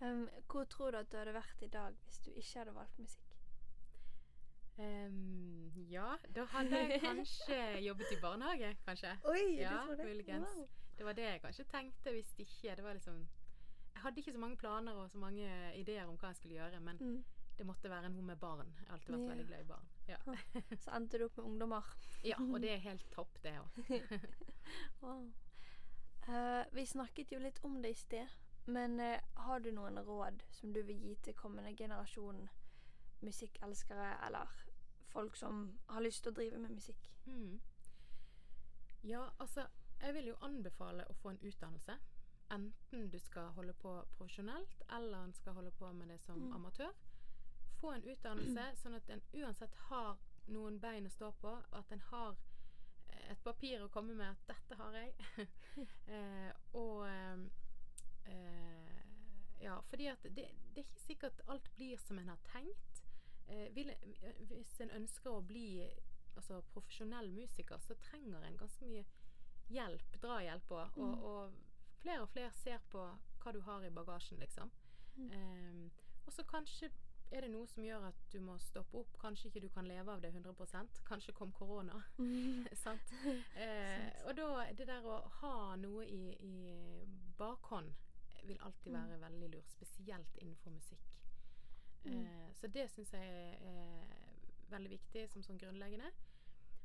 Um, 0.00 0.28
hvor 0.50 0.64
tror 0.64 0.90
du 0.90 0.96
at 0.98 1.12
du 1.12 1.16
hadde 1.16 1.32
vært 1.34 1.62
i 1.62 1.68
dag 1.72 1.94
hvis 2.04 2.18
du 2.26 2.30
ikke 2.30 2.58
hadde 2.58 2.74
valgt 2.74 2.98
musikk? 2.98 3.20
Um, 4.78 5.70
ja, 5.90 6.16
da 6.34 6.44
hadde 6.50 6.80
jeg 6.80 7.00
kanskje 7.00 7.58
jobbet 7.84 8.10
i 8.12 8.18
barnehage, 8.22 8.72
kanskje. 8.86 9.12
Oi, 9.30 9.44
Ja, 9.60 9.84
muligens. 9.96 10.56
Det 10.98 11.06
var 11.06 11.12
det 11.12 11.24
jeg 11.28 11.40
kanskje 11.42 11.64
tenkte 11.70 12.12
hvis 12.14 12.34
ikke 12.38 12.74
Det 12.76 12.84
var 12.84 12.92
liksom 12.94 13.16
Jeg 13.94 14.02
hadde 14.02 14.18
ikke 14.20 14.32
så 14.32 14.38
mange 14.38 14.56
planer 14.56 14.92
og 14.92 15.10
så 15.10 15.18
mange 15.18 15.48
ideer 15.78 16.06
om 16.06 16.16
hva 16.18 16.28
jeg 16.32 16.36
skulle 16.36 16.54
gjøre, 16.58 16.80
men 16.80 16.96
Mm. 17.00 17.24
det 17.58 17.66
måtte 17.66 17.90
være 17.90 18.08
noe 18.10 18.22
med 18.22 18.36
barn. 18.36 18.66
Jeg 18.78 18.86
har 18.88 18.94
alltid 18.94 19.14
vært 19.14 19.22
Ja. 19.22 19.28
veldig 19.28 19.46
glad 19.46 19.60
i 19.60 19.64
barn. 19.64 19.88
Ja. 20.08 20.16
Så 20.84 20.90
endte 20.96 21.18
du 21.18 21.24
opp 21.24 21.36
med 21.36 21.44
ungdommer. 21.46 21.82
ja, 22.24 22.36
og 22.40 22.60
det 22.62 22.70
er 22.72 22.76
helt 22.78 23.10
topp, 23.10 23.38
det 23.42 23.58
òg. 23.58 23.68
Wow. 25.02 25.30
Eh, 26.28 26.64
vi 26.72 26.86
snakket 26.86 27.32
jo 27.32 27.38
litt 27.38 27.58
om 27.64 27.82
det 27.82 27.90
i 27.90 27.94
sted, 27.94 28.28
men 28.66 29.00
uh, 29.00 29.18
har 29.34 29.60
du 29.60 29.70
noen 29.76 29.98
råd 29.98 30.42
som 30.50 30.72
du 30.72 30.80
vil 30.82 31.00
gi 31.04 31.14
til 31.20 31.34
kommende 31.36 31.74
generasjon 31.76 32.46
musikkelskere, 33.20 34.14
eller 34.26 34.48
folk 35.12 35.36
som 35.36 35.78
har 35.88 36.00
lyst 36.00 36.22
til 36.24 36.32
å 36.32 36.36
drive 36.38 36.58
med 36.58 36.72
musikk? 36.78 37.10
Mm. 37.26 37.60
Ja, 39.04 39.26
altså 39.38 39.66
Jeg 40.00 40.14
vil 40.14 40.26
jo 40.26 40.36
anbefale 40.42 41.04
å 41.08 41.14
få 41.14 41.30
en 41.30 41.38
utdannelse. 41.40 41.94
Enten 42.52 43.06
du 43.10 43.18
skal 43.18 43.52
holde 43.56 43.72
på 43.72 43.92
profesjonelt, 44.16 44.82
eller 44.92 45.24
en 45.24 45.32
skal 45.32 45.54
holde 45.56 45.70
på 45.70 45.92
med 45.92 46.08
det 46.08 46.20
som 46.20 46.36
Mm. 46.40 46.52
amatør. 46.54 46.90
Få 47.80 47.92
en 47.92 48.04
utdannelse, 48.04 48.76
sånn 48.82 48.94
at 48.94 49.08
en 49.10 49.22
uansett 49.34 49.74
har 49.74 50.18
noen 50.46 50.80
bein 50.80 51.06
å 51.06 51.10
stå 51.10 51.30
på, 51.32 51.48
og 51.48 51.78
at 51.78 51.92
en 51.92 52.00
har 52.00 52.36
et 53.30 53.42
papir 53.44 53.82
å 53.84 53.88
komme 53.88 54.14
med 54.14 54.30
at 54.30 54.46
'dette 54.48 54.76
har 54.80 54.92
jeg'. 54.92 55.48
eh, 56.14 56.52
og 56.74 57.06
eh, 58.26 59.00
Ja, 59.64 59.78
fordi 59.88 60.06
at 60.06 60.22
det, 60.22 60.34
det 60.74 60.82
er 60.82 60.84
ikke 60.84 61.00
sikkert 61.06 61.40
alt 61.48 61.70
blir 61.76 61.96
som 61.98 62.18
en 62.18 62.28
har 62.28 62.40
tenkt. 62.52 63.04
Eh, 63.48 63.68
vil, 63.74 63.92
hvis 64.48 64.80
en 64.80 64.90
ønsker 64.90 65.30
å 65.30 65.40
bli 65.40 65.80
altså, 66.36 66.60
profesjonell 66.74 67.30
musiker, 67.32 67.78
så 67.78 67.94
trenger 67.94 68.42
en 68.44 68.58
ganske 68.60 68.84
mye 68.84 69.04
hjelp, 69.72 70.18
drahjelp 70.22 70.70
òg. 70.70 70.98
Og, 70.98 71.14
Mm. 71.14 71.22
og 71.24 71.52
flere 72.02 72.20
og 72.22 72.28
flere 72.28 72.52
ser 72.52 72.78
på 72.92 73.06
hva 73.40 73.52
du 73.52 73.60
har 73.60 73.84
i 73.84 73.90
bagasjen, 73.90 74.38
liksom. 74.38 74.70
Mm. 75.16 75.30
Eh, 75.32 75.90
og 76.26 76.32
så 76.32 76.42
kanskje 76.44 76.90
er 77.36 77.40
det 77.46 77.50
noe 77.50 77.66
som 77.66 77.84
gjør 77.84 78.04
at 78.08 78.20
du 78.32 78.38
må 78.40 78.54
stoppe 78.62 78.98
opp. 79.00 79.16
Kanskje 79.20 79.48
ikke 79.50 79.60
du 79.64 79.68
kan 79.74 79.86
leve 79.88 80.12
av 80.12 80.20
det 80.22 80.30
100% 80.34 81.00
Kanskje 81.08 81.32
kom 81.34 81.52
korona. 81.52 82.00
sant? 82.84 83.12
Eh, 83.56 84.08
og 84.28 84.36
da 84.38 84.66
det 84.78 84.86
der 84.88 85.06
å 85.06 85.18
ha 85.40 85.54
noe 85.80 86.06
i, 86.06 86.34
i 86.40 86.54
bakhånd 87.38 87.92
vil 88.44 88.58
alltid 88.60 88.92
Mm. 88.92 88.98
være 89.00 89.20
veldig 89.20 89.48
lurt, 89.54 89.70
spesielt 89.72 90.36
innenfor 90.36 90.70
musikk. 90.70 91.06
Mm. 92.04 92.26
Eh, 92.26 92.50
så 92.54 92.68
det 92.68 92.90
syns 92.92 93.12
jeg 93.12 93.54
er, 93.60 94.16
veldig 94.70 94.90
viktig 94.90 95.28
som 95.32 95.42
sånn 95.42 95.58
grunnleggende. 95.58 96.10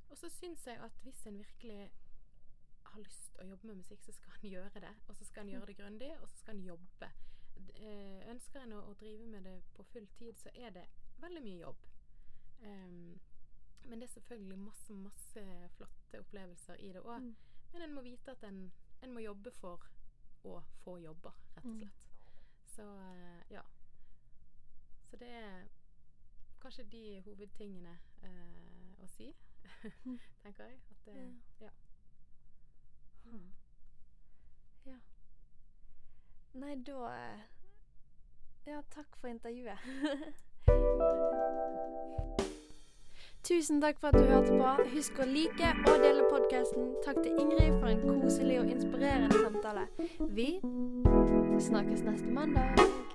Og 0.10 0.18
så 0.18 0.30
syns 0.30 0.66
jeg 0.68 0.80
at 0.82 0.92
hvis 1.04 1.26
en 1.28 1.38
virkelig 1.38 1.90
har 2.90 3.00
lyst 3.04 3.36
å 3.40 3.46
jobbe 3.46 3.68
med 3.68 3.76
musikk, 3.84 4.02
så 4.04 4.12
skal 4.16 4.32
en 4.40 4.50
gjøre 4.50 4.80
det. 4.82 4.94
Og 5.08 5.16
så 5.16 5.26
skal 5.26 5.44
en 5.44 5.50
gjøre 5.54 5.66
det 5.70 5.76
grundig, 5.78 6.10
og 6.22 6.30
så 6.30 6.38
skal 6.42 6.56
en 6.56 6.64
jobbe. 6.64 7.12
Eh, 7.80 8.30
ønsker 8.32 8.62
en 8.64 8.74
å, 8.74 8.82
å 8.92 8.94
drive 9.00 9.26
med 9.28 9.44
det 9.44 9.58
på 9.74 9.84
full 9.84 10.08
tid, 10.18 10.38
så 10.38 10.50
er 10.56 10.70
det 10.76 10.86
veldig 11.20 11.42
mye 11.44 11.60
jobb. 11.62 11.86
Um, 12.62 13.20
men 13.86 14.00
det 14.02 14.10
er 14.10 14.14
selvfølgelig 14.14 14.58
masse, 14.60 14.94
masse 14.94 15.44
flotte 15.78 16.20
opplevelser 16.20 16.76
i 16.84 16.92
det 16.94 17.02
òg. 17.02 17.22
Mm. 17.24 17.36
Men 17.74 17.82
en 17.86 17.94
må 17.96 18.02
vite 18.02 18.32
at 18.32 18.44
en, 18.44 18.72
en 19.02 19.14
må 19.14 19.20
jobbe 19.24 19.52
for 19.52 19.86
å 20.44 20.60
få 20.84 20.98
jobber, 21.04 21.36
rett 21.56 21.66
og 21.66 21.72
Mm. 21.72 21.80
slett. 21.80 22.06
Så 22.76 22.84
eh, 23.02 23.44
ja. 23.52 23.62
Så 25.10 25.18
det 25.18 25.28
er 25.30 25.68
kanskje 26.62 26.84
de 26.92 27.22
hovedtingene 27.26 27.98
eh, 28.24 29.04
å 29.04 29.08
si, 29.08 29.34
Mm. 30.06 30.20
tenker 30.44 30.66
jeg. 30.70 30.80
At 30.92 31.06
det, 31.06 31.16
Ja. 31.60 31.66
ja. 31.66 31.72
Mm. 33.26 33.52
Nei, 36.60 36.76
da 36.86 37.12
eh, 37.16 37.40
Ja, 38.68 38.82
takk 38.96 39.16
for 39.22 39.28
intervjuet. 39.28 39.78
Tusen 43.48 43.82
takk 43.82 44.00
for 44.00 44.08
at 44.08 44.14
du 44.14 44.26
hørte 44.28 44.52
på. 44.52 44.74
Husk 44.94 45.22
å 45.24 45.26
like 45.30 45.72
og 45.88 46.04
dele 46.04 46.26
podkasten. 46.28 46.92
Takk 47.06 47.22
til 47.24 47.40
Ingrid 47.40 47.80
for 47.80 47.88
en 47.94 48.04
koselig 48.04 48.60
og 48.60 48.68
inspirerende 48.76 49.40
samtale. 49.40 49.88
Vi 50.36 50.50
snakkes 51.70 52.04
neste 52.04 52.28
mandag. 52.36 53.09